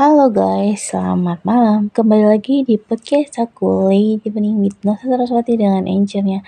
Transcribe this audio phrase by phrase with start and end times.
[0.00, 1.92] Halo guys, selamat malam.
[1.92, 6.40] Kembali lagi di podcast aku Lady Bening with Nosa Saraswati dengan anchornya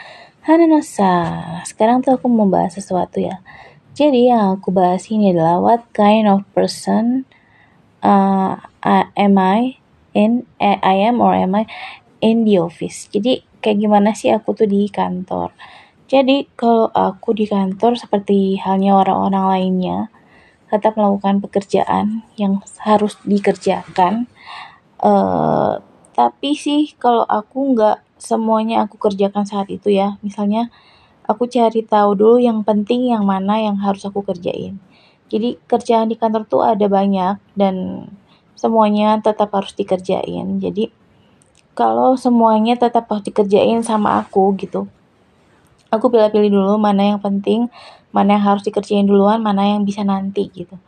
[0.49, 1.13] Hana Nosa.
[1.69, 3.45] Sekarang tuh aku mau bahas sesuatu ya.
[3.93, 7.29] Jadi yang aku bahas ini adalah what kind of person
[8.01, 8.57] uh,
[9.21, 9.77] am I
[10.17, 11.69] in uh, I am or am I
[12.25, 13.13] in the office.
[13.13, 15.53] Jadi kayak gimana sih aku tuh di kantor.
[16.09, 20.09] Jadi kalau aku di kantor seperti halnya orang-orang lainnya,
[20.73, 24.25] tetap melakukan pekerjaan yang harus dikerjakan.
[24.97, 25.85] Uh,
[26.17, 30.17] tapi sih kalau aku nggak semuanya aku kerjakan saat itu ya.
[30.25, 30.73] Misalnya
[31.29, 34.81] aku cari tahu dulu yang penting yang mana yang harus aku kerjain.
[35.29, 38.09] Jadi kerjaan di kantor tuh ada banyak dan
[38.57, 40.57] semuanya tetap harus dikerjain.
[40.57, 40.89] Jadi
[41.77, 44.89] kalau semuanya tetap harus dikerjain sama aku gitu.
[45.93, 47.69] Aku pilih-pilih dulu mana yang penting,
[48.17, 50.81] mana yang harus dikerjain duluan, mana yang bisa nanti gitu.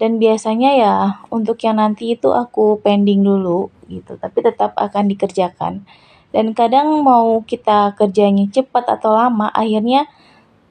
[0.00, 0.94] Dan biasanya ya
[1.28, 5.84] untuk yang nanti itu aku pending dulu gitu, tapi tetap akan dikerjakan.
[6.32, 10.08] Dan kadang mau kita kerjanya cepat atau lama, akhirnya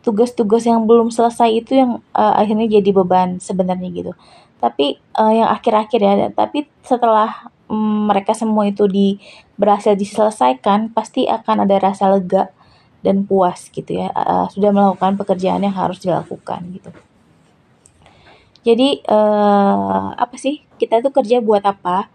[0.05, 4.11] tugas-tugas yang belum selesai itu yang uh, akhirnya jadi beban sebenarnya gitu.
[4.61, 9.17] Tapi uh, yang akhir-akhir ya, tapi setelah um, mereka semua itu di
[9.57, 12.53] berhasil diselesaikan, pasti akan ada rasa lega
[13.05, 16.89] dan puas gitu ya uh, sudah melakukan pekerjaan yang harus dilakukan gitu.
[18.65, 22.09] Jadi uh, apa sih kita tuh kerja buat apa?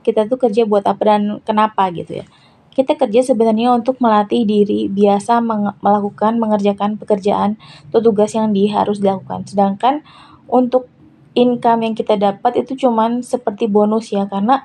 [0.00, 2.26] Kita tuh kerja buat apa dan kenapa gitu ya?
[2.72, 5.44] Kita kerja sebenarnya untuk melatih diri biasa
[5.84, 7.60] melakukan mengerjakan pekerjaan
[7.92, 9.44] atau tugas yang di harus dilakukan.
[9.44, 10.00] Sedangkan
[10.48, 10.88] untuk
[11.36, 14.64] income yang kita dapat itu cuman seperti bonus ya karena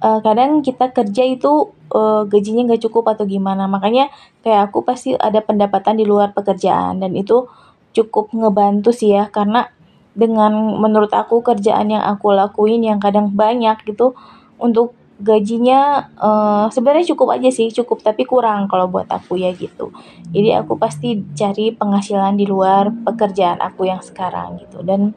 [0.00, 3.66] uh, kadang kita kerja itu uh, gajinya nggak cukup atau gimana.
[3.66, 4.08] Makanya
[4.42, 7.46] kayak aku pasti ada pendapatan di luar pekerjaan dan itu
[7.92, 9.28] cukup ngebantu sih ya.
[9.28, 9.66] Karena
[10.14, 14.14] dengan menurut aku kerjaan yang aku lakuin yang kadang banyak gitu
[14.58, 19.92] untuk gajinya uh, sebenarnya cukup aja sih cukup tapi kurang kalau buat aku ya gitu.
[20.32, 24.80] Jadi aku pasti cari penghasilan di luar pekerjaan aku yang sekarang gitu.
[24.80, 25.12] Dan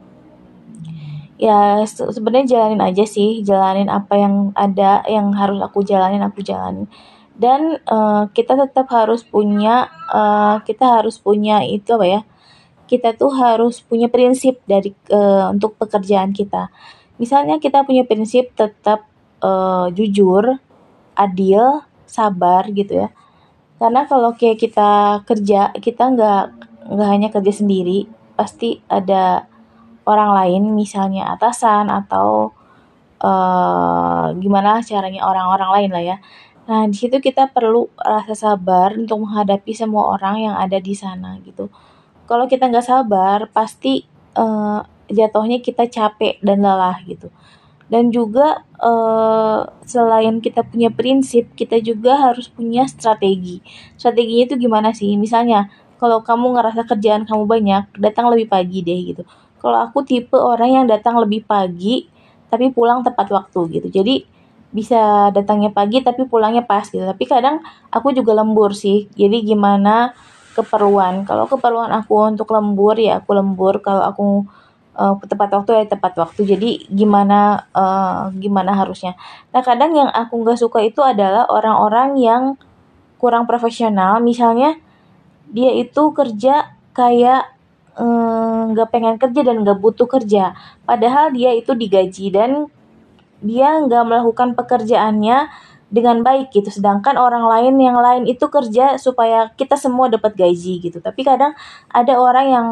[1.34, 6.86] ya sebenarnya jalanin aja sih jalanin apa yang ada yang harus aku jalanin aku jalanin.
[7.34, 12.20] Dan uh, kita tetap harus punya uh, kita harus punya itu apa ya
[12.84, 16.68] kita tuh harus punya prinsip dari uh, untuk pekerjaan kita.
[17.16, 19.08] Misalnya kita punya prinsip tetap
[19.40, 20.60] uh, jujur
[21.16, 23.08] adil sabar gitu ya.
[23.80, 24.90] Karena kalau kayak kita
[25.26, 26.44] kerja kita nggak
[26.94, 28.06] nggak hanya kerja sendiri
[28.36, 29.48] pasti ada
[30.04, 32.52] orang lain misalnya atasan atau
[33.24, 36.16] uh, gimana caranya orang-orang lain lah ya.
[36.64, 41.36] Nah, di situ kita perlu rasa sabar untuk menghadapi semua orang yang ada di sana
[41.44, 41.68] gitu.
[42.24, 44.80] Kalau kita nggak sabar, pasti uh,
[45.12, 47.28] jatuhnya kita capek dan lelah gitu.
[47.84, 53.60] Dan juga uh, selain kita punya prinsip, kita juga harus punya strategi.
[54.00, 55.12] Strateginya itu gimana sih?
[55.20, 55.68] Misalnya,
[56.00, 59.28] kalau kamu ngerasa kerjaan kamu banyak, datang lebih pagi deh gitu
[59.64, 62.04] kalau aku tipe orang yang datang lebih pagi
[62.52, 63.88] tapi pulang tepat waktu gitu.
[63.88, 64.28] Jadi
[64.68, 67.00] bisa datangnya pagi tapi pulangnya pas gitu.
[67.00, 69.08] Tapi kadang aku juga lembur sih.
[69.16, 70.12] Jadi gimana
[70.52, 71.24] keperluan.
[71.24, 73.80] Kalau keperluan aku untuk lembur ya aku lembur.
[73.80, 74.24] Kalau aku
[75.00, 76.44] uh, tepat waktu ya tepat waktu.
[76.44, 79.16] Jadi gimana uh, gimana harusnya.
[79.56, 82.42] Nah kadang yang aku nggak suka itu adalah orang-orang yang
[83.16, 84.20] kurang profesional.
[84.20, 84.76] Misalnya
[85.48, 87.53] dia itu kerja kayak
[87.94, 90.54] nggak pengen kerja dan nggak butuh kerja.
[90.82, 92.66] Padahal dia itu digaji dan
[93.44, 95.52] dia nggak melakukan pekerjaannya
[95.94, 96.74] dengan baik gitu.
[96.74, 100.98] Sedangkan orang lain yang lain itu kerja supaya kita semua dapat gaji gitu.
[100.98, 101.54] Tapi kadang
[101.92, 102.68] ada orang yang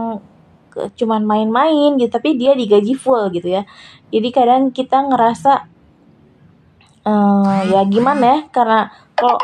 [0.72, 3.62] cuman main-main gitu tapi dia digaji full gitu ya.
[4.10, 5.68] Jadi kadang kita ngerasa
[7.06, 8.38] uh, ya gimana ya?
[8.50, 8.80] Karena
[9.14, 9.38] kalau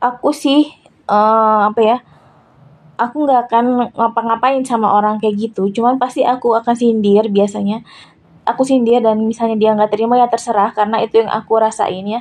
[0.00, 0.66] aku sih
[1.06, 1.98] uh, apa ya
[2.96, 5.68] aku nggak akan ngapa-ngapain sama orang kayak gitu.
[5.72, 7.84] Cuman pasti aku akan sindir biasanya.
[8.46, 12.20] Aku sindir dan misalnya dia nggak terima ya terserah karena itu yang aku rasain ya.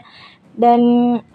[0.55, 0.81] Dan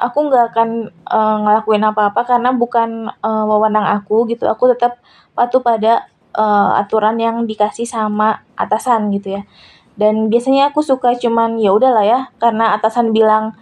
[0.00, 0.68] aku nggak akan
[1.08, 4.48] uh, ngelakuin apa-apa karena bukan uh, wewenang aku gitu.
[4.48, 5.00] Aku tetap
[5.36, 9.42] patuh pada uh, aturan yang dikasih sama atasan gitu ya.
[9.96, 12.20] Dan biasanya aku suka cuman ya udahlah ya.
[12.40, 13.56] Karena atasan bilang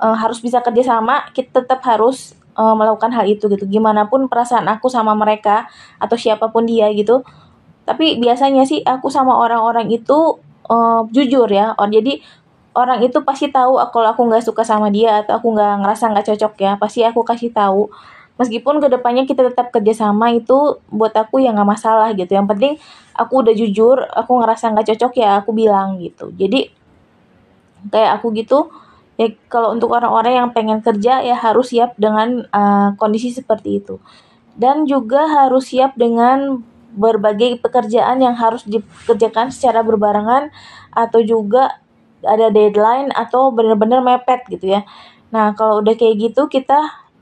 [0.00, 3.64] uh, harus bisa kerja sama kita tetap harus uh, melakukan hal itu gitu.
[3.66, 5.70] Gimana pun perasaan aku sama mereka
[6.02, 7.22] atau siapa pun dia gitu.
[7.84, 10.38] Tapi biasanya sih aku sama orang-orang itu
[10.70, 12.22] uh, jujur ya oh, jadi
[12.70, 16.26] orang itu pasti tahu kalau aku nggak suka sama dia atau aku nggak ngerasa nggak
[16.34, 17.90] cocok ya pasti aku kasih tahu.
[18.40, 22.32] Meskipun ke depannya kita tetap kerjasama itu buat aku ya nggak masalah gitu.
[22.32, 22.72] Yang penting
[23.12, 26.32] aku udah jujur aku ngerasa nggak cocok ya aku bilang gitu.
[26.38, 26.72] Jadi
[27.90, 28.70] kayak aku gitu
[29.20, 34.00] ya kalau untuk orang-orang yang pengen kerja ya harus siap dengan uh, kondisi seperti itu
[34.56, 36.64] dan juga harus siap dengan
[36.96, 40.50] berbagai pekerjaan yang harus dikerjakan secara berbarengan
[40.90, 41.78] atau juga
[42.24, 44.82] ada deadline atau benar-benar mepet gitu ya.
[45.30, 46.76] Nah, kalau udah kayak gitu kita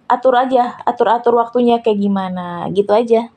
[0.08, 3.28] atur aja, atur-atur waktunya kayak gimana, gitu aja.